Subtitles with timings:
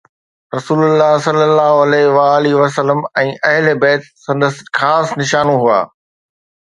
[0.55, 5.77] رسول الله صلي الله عليه وآله وسلم ۽ اهل بيت سندس خاص نشانو هئا.